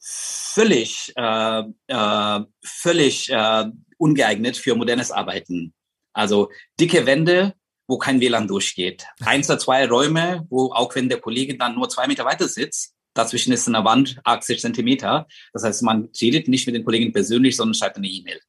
[0.02, 3.66] völlig, äh, äh, völlig äh,
[3.98, 5.74] ungeeignet für modernes Arbeiten.
[6.14, 7.54] Also dicke Wände,
[7.88, 9.06] wo kein WLAN durchgeht.
[9.22, 12.96] Eins oder zwei Räume, wo auch wenn der Kollege dann nur zwei Meter weiter sitzt,
[13.14, 15.28] dazwischen ist eine Wand 80 Zentimeter.
[15.54, 18.42] Das heißt, man redet nicht mit den Kollegen persönlich, sondern schreibt eine E-Mail.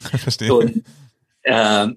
[0.00, 0.54] Verstehe.
[0.54, 0.84] Und,
[1.42, 1.88] äh,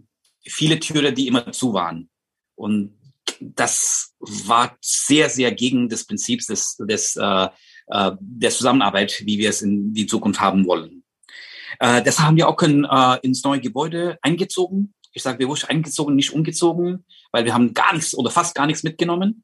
[0.43, 2.09] viele Türen, die immer zu waren.
[2.55, 2.97] Und
[3.39, 7.47] das war sehr, sehr gegen das Prinzip des, des äh,
[7.87, 11.03] äh, der Zusammenarbeit, wie wir es in die Zukunft haben wollen.
[11.79, 14.93] Äh, deshalb haben wir auch in, äh, ins neue Gebäude eingezogen.
[15.13, 18.83] Ich sage bewusst eingezogen, nicht umgezogen, weil wir haben gar nichts oder fast gar nichts
[18.83, 19.43] mitgenommen.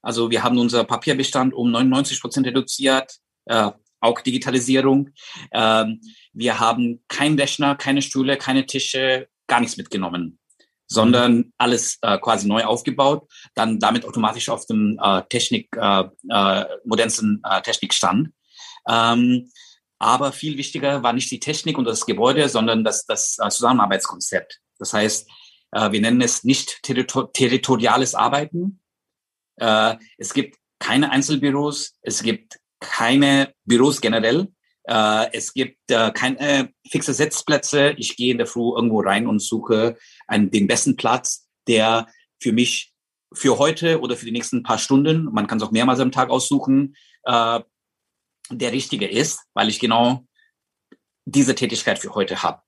[0.00, 5.10] Also wir haben unser Papierbestand um 99 Prozent reduziert, äh, auch Digitalisierung.
[5.52, 6.00] Ähm,
[6.32, 10.38] wir haben keinen Rechner, keine Stühle, keine Tische, gar nichts mitgenommen
[10.92, 16.64] sondern alles äh, quasi neu aufgebaut, dann damit automatisch auf dem äh, Technik, äh, äh,
[16.84, 18.30] modernsten äh, Technikstand.
[18.88, 19.50] Ähm,
[19.98, 24.60] aber viel wichtiger war nicht die Technik und das Gebäude, sondern das, das äh, Zusammenarbeitskonzept.
[24.78, 25.28] Das heißt,
[25.72, 28.80] äh, wir nennen es nicht territor territoriales Arbeiten.
[29.56, 34.48] Äh, es gibt keine Einzelbüros, es gibt keine Büros generell,
[34.84, 37.94] äh, es gibt äh, keine fixe Sitzplätze.
[37.96, 39.96] Ich gehe in der Früh irgendwo rein und suche
[40.32, 42.08] einen, den besten Platz, der
[42.40, 42.92] für mich
[43.32, 46.30] für heute oder für die nächsten paar Stunden, man kann es auch mehrmals am Tag
[46.30, 47.60] aussuchen, äh,
[48.50, 50.26] der richtige ist, weil ich genau
[51.24, 52.60] diese Tätigkeit für heute habe.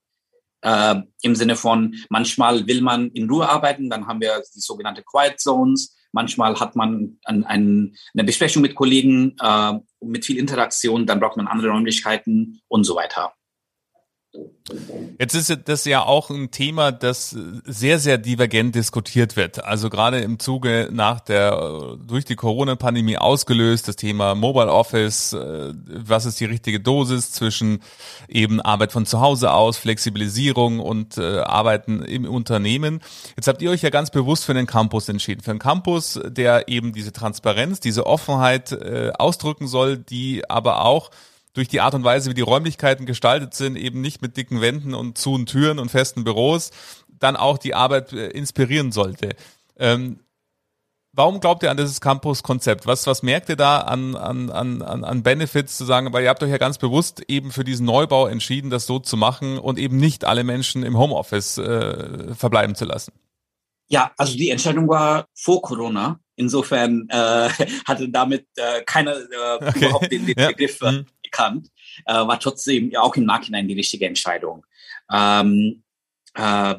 [0.62, 5.02] Äh, Im Sinne von, manchmal will man in Ruhe arbeiten, dann haben wir die sogenannte
[5.02, 5.94] Quiet Zones.
[6.12, 11.36] Manchmal hat man ein, ein, eine Besprechung mit Kollegen äh, mit viel Interaktion, dann braucht
[11.36, 13.34] man andere Räumlichkeiten und so weiter.
[15.18, 19.62] Jetzt ist das ja auch ein Thema, das sehr, sehr divergent diskutiert wird.
[19.62, 25.72] Also gerade im Zuge nach der, durch die Corona-Pandemie ausgelöst, das Thema Mobile Office, äh,
[25.86, 27.80] was ist die richtige Dosis zwischen
[28.26, 33.00] eben Arbeit von zu Hause aus, Flexibilisierung und äh, Arbeiten im Unternehmen.
[33.36, 35.42] Jetzt habt ihr euch ja ganz bewusst für einen Campus entschieden.
[35.42, 41.10] Für einen Campus, der eben diese Transparenz, diese Offenheit äh, ausdrücken soll, die aber auch
[41.54, 44.92] durch die Art und Weise, wie die Räumlichkeiten gestaltet sind, eben nicht mit dicken Wänden
[44.92, 46.72] und zu und Türen und festen Büros,
[47.08, 49.36] dann auch die Arbeit äh, inspirieren sollte.
[49.78, 50.18] Ähm,
[51.12, 52.86] warum glaubt ihr an dieses Campus-Konzept?
[52.86, 56.12] Was, was merkt ihr da an, an, an, an Benefits zu sagen?
[56.12, 59.16] Weil ihr habt euch ja ganz bewusst eben für diesen Neubau entschieden, das so zu
[59.16, 63.12] machen und eben nicht alle Menschen im Homeoffice äh, verbleiben zu lassen.
[63.86, 66.18] Ja, also die Entscheidung war vor Corona.
[66.36, 67.48] Insofern äh,
[67.86, 69.78] hatte damit äh, keiner äh, okay.
[69.78, 70.48] überhaupt den, den ja.
[70.48, 71.70] Begriff äh, mhm bekannt,
[72.06, 74.64] äh, war trotzdem auch im Nachhinein die richtige Entscheidung.
[75.12, 75.82] Ähm,
[76.34, 76.74] äh,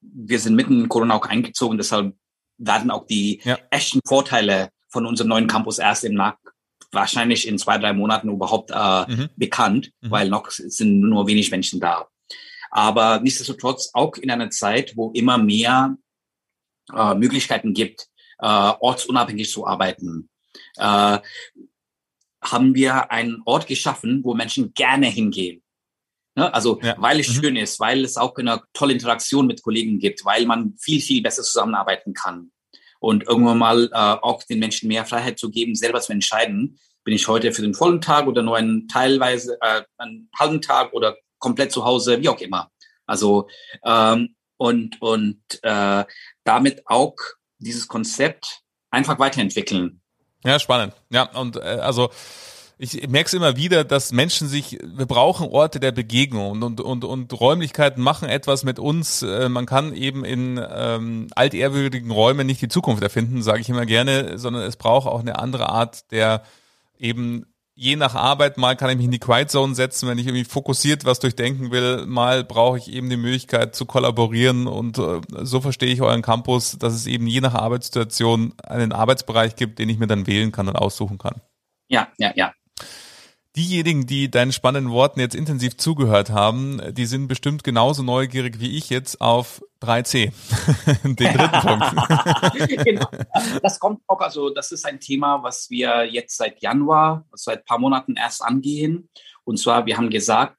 [0.00, 2.14] wir sind mitten in Corona auch eingezogen, deshalb
[2.58, 3.58] werden auch die ja.
[3.70, 6.36] echten Vorteile von unserem neuen Campus erst im Nach
[6.92, 9.28] wahrscheinlich in zwei, drei Monaten überhaupt äh, mhm.
[9.36, 10.10] bekannt, mhm.
[10.10, 12.06] weil noch sind nur wenig Menschen da.
[12.70, 15.96] Aber nichtsdestotrotz auch in einer Zeit, wo immer mehr
[16.94, 18.06] äh, Möglichkeiten gibt,
[18.38, 20.30] äh, ortsunabhängig zu arbeiten.
[20.76, 21.18] Äh,
[22.50, 25.62] haben wir einen Ort geschaffen, wo Menschen gerne hingehen.
[26.36, 26.52] Ne?
[26.52, 26.94] Also ja.
[26.98, 27.32] weil es mhm.
[27.32, 31.22] schön ist, weil es auch eine tolle Interaktion mit Kollegen gibt, weil man viel, viel
[31.22, 32.52] besser zusammenarbeiten kann.
[33.00, 37.14] Und irgendwann mal äh, auch den Menschen mehr Freiheit zu geben, selber zu entscheiden, bin
[37.14, 41.16] ich heute für den vollen Tag oder nur einen teilweise, äh, einen halben Tag oder
[41.38, 42.70] komplett zu Hause, wie auch immer.
[43.06, 43.48] Also
[43.84, 46.04] ähm, und, und äh,
[46.44, 47.14] damit auch
[47.58, 50.00] dieses Konzept einfach weiterentwickeln.
[50.46, 50.94] Ja, spannend.
[51.10, 52.10] Ja, und äh, also
[52.78, 57.04] ich merke es immer wieder, dass Menschen sich, wir brauchen Orte der Begegnung und, und,
[57.04, 59.22] und Räumlichkeiten machen etwas mit uns.
[59.22, 63.86] Äh, man kann eben in ähm, altehrwürdigen Räumen nicht die Zukunft erfinden, sage ich immer
[63.86, 66.42] gerne, sondern es braucht auch eine andere Art der
[66.98, 70.26] eben je nach Arbeit, mal kann ich mich in die Quiet Zone setzen, wenn ich
[70.26, 75.20] irgendwie fokussiert was durchdenken will, mal brauche ich eben die Möglichkeit zu kollaborieren und äh,
[75.42, 79.90] so verstehe ich euren Campus, dass es eben je nach Arbeitssituation einen Arbeitsbereich gibt, den
[79.90, 81.42] ich mir dann wählen kann und aussuchen kann.
[81.88, 82.52] Ja, ja, ja.
[83.56, 88.76] Diejenigen, die deinen spannenden Worten jetzt intensiv zugehört haben, die sind bestimmt genauso neugierig wie
[88.76, 90.30] ich jetzt auf 3C,
[91.04, 92.84] den dritten Punkt.
[92.84, 93.08] genau.
[93.62, 97.60] Das kommt auch, also das ist ein Thema, was wir jetzt seit Januar, also seit
[97.60, 99.08] ein paar Monaten erst angehen.
[99.44, 100.58] Und zwar, wir haben gesagt,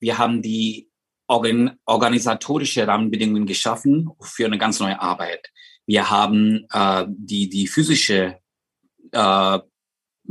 [0.00, 0.90] wir haben die
[1.28, 5.48] organ organisatorische Rahmenbedingungen geschaffen für eine ganz neue Arbeit.
[5.86, 8.38] Wir haben äh, die, die physische
[9.12, 9.58] äh,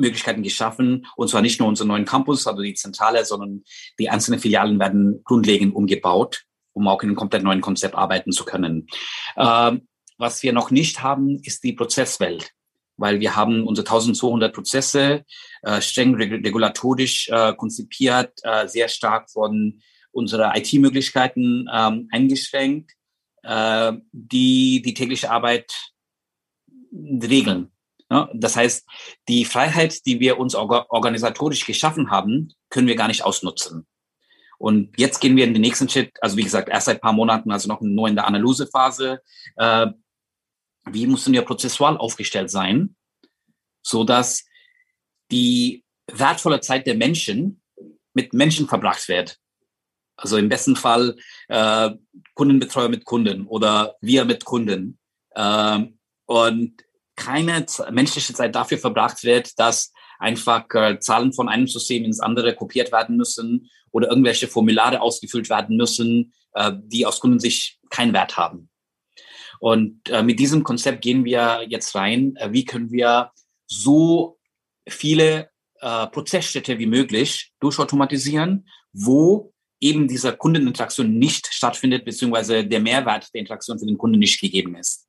[0.02, 1.08] Möglichkeiten geschaffen.
[1.16, 3.64] Und zwar nicht nur unser neuen Campus, also die Zentrale, sondern
[4.00, 8.44] die einzelnen Filialen werden grundlegend umgebaut, um auch in einem komplett neuen Konzept arbeiten zu
[8.46, 8.88] können.
[9.38, 9.88] Ähm,
[10.18, 12.52] was wir noch nicht haben, ist die Prozesswelt,
[12.98, 15.26] weil wir haben unsere 1200 Prozesse
[15.64, 22.92] äh, streng regulatorisch äh, konzipiert, äh, sehr stark von unserer IT-Möglichkeiten ähm, eingeschränkt,
[23.44, 25.74] äh, die die tägliche Arbeit
[26.94, 27.72] regeln.
[28.34, 28.86] Das heißt,
[29.30, 33.88] die Freiheit, die wir uns organisatorisch geschaffen haben, können wir gar nicht ausnutzen.
[34.58, 37.14] Und jetzt gehen wir in den nächsten Schritt, also wie gesagt, erst seit ein paar
[37.14, 39.22] Monaten, also noch nur in der Analysephase.
[39.56, 39.88] Äh,
[40.90, 42.96] wie müssen wir prozessual aufgestellt sein,
[43.82, 44.46] so dass
[45.32, 47.62] die wertvolle Zeit der Menschen
[48.14, 49.38] mit Menschen verbracht wird?
[50.18, 51.16] Also im besten Fall
[51.48, 51.92] äh,
[52.36, 55.00] Kundenbetreuer mit Kunden oder wir mit Kunden.
[55.32, 55.86] Äh,
[56.26, 56.84] und
[57.22, 62.56] keine menschliche Zeit dafür verbracht wird, dass einfach äh, Zahlen von einem System ins andere
[62.56, 68.38] kopiert werden müssen oder irgendwelche Formulare ausgefüllt werden müssen, äh, die aus Kundensicht keinen Wert
[68.38, 68.70] haben.
[69.60, 72.36] Und äh, mit diesem Konzept gehen wir jetzt rein.
[72.38, 73.32] Äh, wie können wir
[73.68, 74.40] so
[74.90, 83.30] viele äh, Prozessschritte wie möglich durchautomatisieren, wo eben dieser Kundeninteraktion nicht stattfindet, beziehungsweise der Mehrwert
[83.34, 85.08] der Interaktion für den Kunden nicht gegeben ist.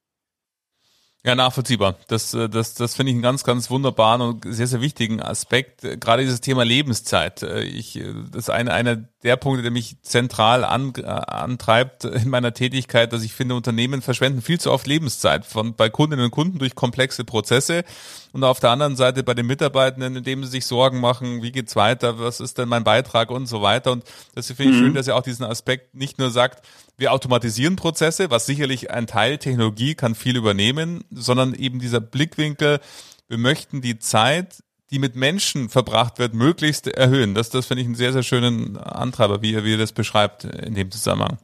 [1.24, 1.96] Ja, nachvollziehbar.
[2.08, 5.82] Das, äh, das, das finde ich einen ganz, ganz wunderbaren und sehr, sehr wichtigen Aspekt.
[6.00, 7.42] Gerade dieses Thema Lebenszeit.
[7.42, 12.28] Äh, ich, das ist eine, eine der Punkt, der mich zentral an, äh, antreibt in
[12.28, 16.30] meiner Tätigkeit, dass ich finde, Unternehmen verschwenden viel zu oft Lebenszeit von bei Kundinnen und
[16.32, 17.84] Kunden durch komplexe Prozesse
[18.32, 21.76] und auf der anderen Seite bei den Mitarbeitenden, indem sie sich Sorgen machen, wie geht's
[21.76, 23.92] weiter, was ist denn mein Beitrag und so weiter.
[23.92, 24.04] Und
[24.34, 24.84] das finde ich mhm.
[24.84, 29.06] schön, dass er auch diesen Aspekt nicht nur sagt, wir automatisieren Prozesse, was sicherlich ein
[29.06, 32.80] Teil Technologie kann viel übernehmen, sondern eben dieser Blickwinkel,
[33.28, 37.34] wir möchten die Zeit die mit Menschen verbracht wird, möglichst erhöhen.
[37.34, 40.44] Das, das finde ich einen sehr, sehr schönen Antreiber, wie ihr, wie ihr das beschreibt
[40.44, 41.38] in dem Zusammenhang.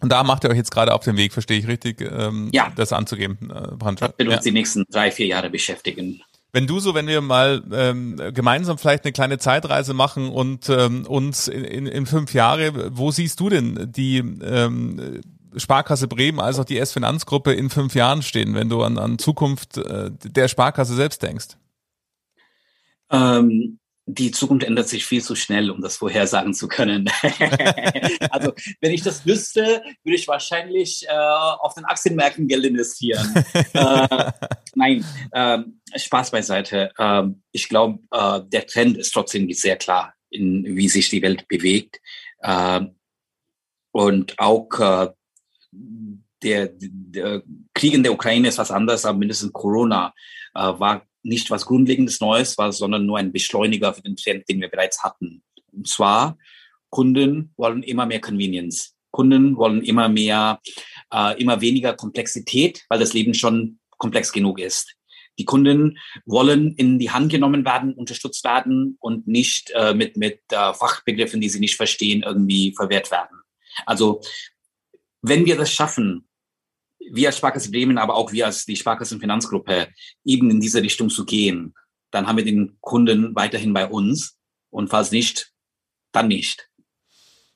[0.00, 2.70] Und da macht ihr euch jetzt gerade auf den Weg, verstehe ich richtig, ähm, ja.
[2.76, 4.12] das anzugeben, äh, Brandschat.
[4.12, 4.50] Das wird uns ja.
[4.50, 6.22] die nächsten drei, vier Jahre beschäftigen.
[6.52, 11.06] Wenn du so, wenn wir mal ähm, gemeinsam vielleicht eine kleine Zeitreise machen und ähm,
[11.06, 15.20] uns in, in, in fünf Jahre, wo siehst du denn die ähm,
[15.56, 19.76] Sparkasse Bremen als auch die S-Finanzgruppe in fünf Jahren stehen, wenn du an, an Zukunft
[19.78, 21.56] äh, der Sparkasse selbst denkst?
[23.10, 27.08] Ähm, die Zukunft ändert sich viel zu schnell, um das vorhersagen zu können.
[28.30, 33.44] also, wenn ich das wüsste, würde ich wahrscheinlich äh, auf den Aktienmärkten Geld investieren.
[33.72, 34.32] äh,
[34.74, 35.58] nein, äh,
[35.96, 36.90] Spaß beiseite.
[36.98, 41.46] Äh, ich glaube, äh, der Trend ist trotzdem sehr klar, in, wie sich die Welt
[41.48, 42.00] bewegt.
[42.40, 42.80] Äh,
[43.92, 45.08] und auch äh,
[46.42, 47.42] der, der
[47.74, 50.14] Krieg in der Ukraine ist was anderes, aber mindestens Corona
[50.54, 54.60] äh, war nicht was Grundlegendes Neues war, sondern nur ein Beschleuniger für den Trend, den
[54.60, 55.42] wir bereits hatten.
[55.72, 56.38] Und zwar,
[56.88, 58.94] Kunden wollen immer mehr Convenience.
[59.10, 60.60] Kunden wollen immer mehr,
[61.12, 64.94] äh, immer weniger Komplexität, weil das Leben schon komplex genug ist.
[65.38, 70.40] Die Kunden wollen in die Hand genommen werden, unterstützt werden und nicht äh, mit, mit
[70.50, 73.38] äh, Fachbegriffen, die sie nicht verstehen, irgendwie verwehrt werden.
[73.86, 74.20] Also
[75.22, 76.28] wenn wir das schaffen,
[77.12, 79.88] wir als Sparkasse Bremen, aber auch wir als die Sparkassenfinanzgruppe
[80.24, 81.74] eben in diese Richtung zu gehen,
[82.10, 84.36] dann haben wir den Kunden weiterhin bei uns
[84.70, 85.52] und falls nicht,
[86.12, 86.68] dann nicht.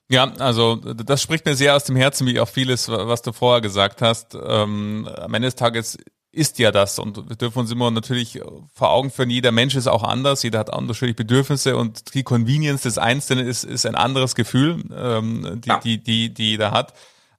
[0.07, 3.61] Ja, also das spricht mir sehr aus dem Herzen, wie auch vieles, was du vorher
[3.61, 4.35] gesagt hast.
[4.35, 5.97] Ähm, am Ende des Tages
[6.31, 8.41] ist ja das und wir dürfen uns immer natürlich
[8.73, 12.83] vor Augen führen, jeder Mensch ist auch anders, jeder hat unterschiedliche Bedürfnisse und die Convenience
[12.83, 15.79] des Einzelnen ist, ist ein anderes Gefühl, ähm, die, ja.
[15.79, 16.93] die, die, die jeder hat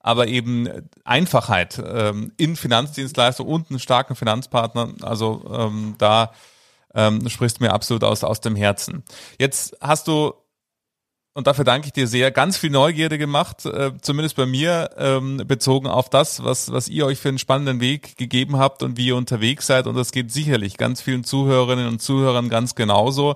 [0.07, 0.69] aber eben
[1.03, 4.93] Einfachheit ähm, in Finanzdienstleistungen und einen starken Finanzpartner.
[5.01, 6.31] Also ähm, da
[6.95, 9.03] ähm, sprichst du mir absolut aus, aus dem Herzen.
[9.37, 10.33] Jetzt hast du
[11.37, 15.43] und dafür danke ich dir sehr, ganz viel Neugierde gemacht, äh, zumindest bei mir, ähm,
[15.45, 19.05] bezogen auf das, was, was ihr euch für einen spannenden Weg gegeben habt und wie
[19.05, 19.85] ihr unterwegs seid.
[19.85, 23.35] Und das geht sicherlich ganz vielen Zuhörerinnen und Zuhörern ganz genauso.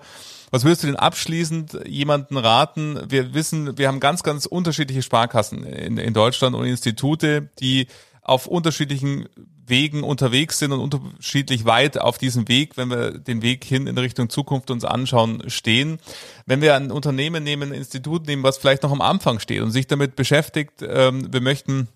[0.50, 3.00] Was würdest du denn abschließend jemanden raten?
[3.08, 7.86] Wir wissen, wir haben ganz, ganz unterschiedliche Sparkassen in, in Deutschland und Institute, die
[8.24, 9.30] auf unterschiedlichen
[9.72, 13.98] Wegen unterwegs sind und unterschiedlich weit auf diesem Weg, wenn wir den Weg hin in
[13.98, 15.98] Richtung Zukunft uns anschauen, stehen.
[16.46, 19.72] Wenn wir ein Unternehmen nehmen, ein Institut nehmen, was vielleicht noch am Anfang steht und
[19.72, 21.88] sich damit beschäftigt, ähm, wir möchten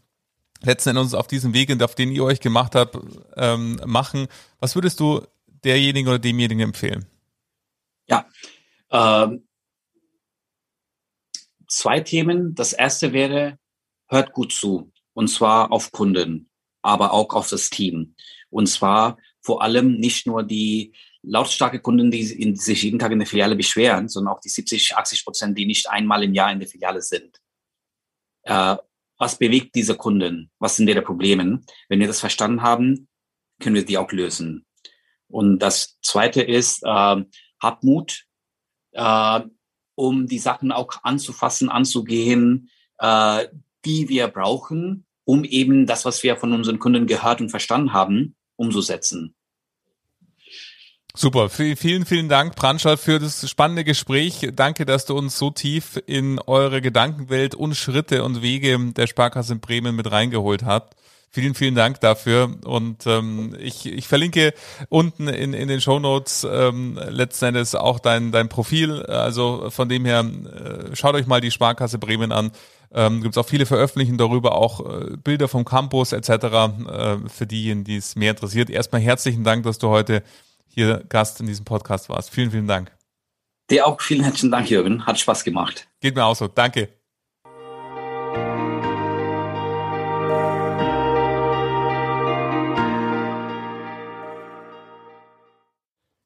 [0.63, 2.97] letzten Endes auf diesem Weg, auf den ihr euch gemacht habt,
[3.35, 4.27] ähm, machen.
[4.59, 5.21] Was würdest du
[5.63, 7.05] derjenigen oder demjenigen empfehlen?
[8.07, 8.25] Ja,
[8.89, 9.47] ähm,
[11.67, 12.55] zwei Themen.
[12.55, 13.57] Das erste wäre,
[14.07, 14.91] hört gut zu.
[15.13, 16.49] Und zwar auf Kunden,
[16.85, 18.15] aber auch auf das Team.
[18.49, 20.93] Und zwar vor allem nicht nur die
[21.23, 25.25] lautstarke Kunden, die sich jeden Tag in der Filiale beschweren, sondern auch die 70, 80
[25.25, 27.39] Prozent, die nicht einmal im Jahr in der Filiale sind.
[28.43, 28.77] Äh,
[29.17, 30.51] was bewegt diese Kunden?
[30.59, 31.61] Was sind ihre Probleme?
[31.89, 33.07] Wenn wir das verstanden haben,
[33.59, 34.65] können wir die auch lösen.
[35.27, 37.23] Und das Zweite ist, äh,
[37.61, 38.25] hab Mut,
[38.91, 39.41] äh,
[39.95, 42.69] um die Sachen auch anzufassen, anzugehen,
[42.99, 43.47] äh,
[43.85, 48.35] die wir brauchen, um eben das, was wir von unseren Kunden gehört und verstanden haben,
[48.55, 49.35] umzusetzen.
[51.17, 54.49] Super, vielen, vielen Dank, Pranschal, für das spannende Gespräch.
[54.53, 59.53] Danke, dass du uns so tief in eure Gedankenwelt und Schritte und Wege der Sparkasse
[59.53, 60.97] in Bremen mit reingeholt habt.
[61.31, 62.57] Vielen, vielen Dank dafür.
[62.65, 64.53] Und ähm, ich, ich verlinke
[64.89, 69.03] unten in, in den Show Notes ähm, letzten Endes auch dein, dein Profil.
[69.03, 72.51] Also von dem her, äh, schaut euch mal die Sparkasse Bremen an.
[72.93, 76.29] Ähm, Gibt es auch viele Veröffentlichungen darüber, auch äh, Bilder vom Campus etc.
[76.29, 78.69] Äh, für diejenigen, die es mehr interessiert.
[78.69, 80.23] Erstmal herzlichen Dank, dass du heute
[80.67, 82.29] hier Gast in diesem Podcast warst.
[82.29, 82.91] Vielen, vielen Dank.
[83.69, 85.05] Dir auch vielen herzlichen Dank, Jürgen.
[85.05, 85.87] Hat Spaß gemacht.
[86.01, 86.47] Geht mir auch so.
[86.47, 86.89] Danke.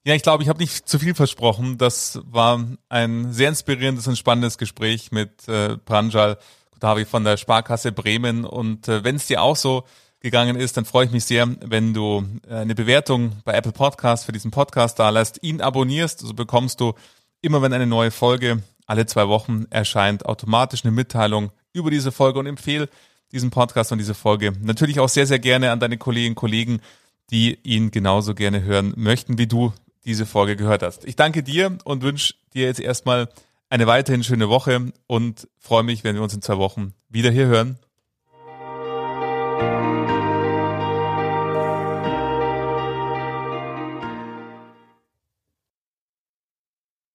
[0.09, 1.77] Ja, ich glaube, ich habe nicht zu viel versprochen.
[1.77, 6.39] Das war ein sehr inspirierendes und spannendes Gespräch mit äh, Pranjal
[6.79, 8.43] Davi von der Sparkasse Bremen.
[8.43, 9.83] Und äh, wenn es dir auch so
[10.19, 14.25] gegangen ist, dann freue ich mich sehr, wenn du äh, eine Bewertung bei Apple Podcast
[14.25, 16.95] für diesen Podcast da lässt, ihn abonnierst, so bekommst du
[17.41, 22.39] immer, wenn eine neue Folge alle zwei Wochen erscheint automatisch eine Mitteilung über diese Folge
[22.39, 22.89] und empfehle
[23.31, 26.81] diesen Podcast und diese Folge natürlich auch sehr, sehr gerne an deine Kolleginnen und Kollegen,
[27.29, 29.71] die ihn genauso gerne hören möchten, wie du
[30.09, 31.05] diese Folge gehört hast.
[31.05, 33.29] Ich danke dir und wünsche dir jetzt erstmal
[33.69, 37.45] eine weiterhin schöne Woche und freue mich, wenn wir uns in zwei Wochen wieder hier
[37.45, 37.77] hören.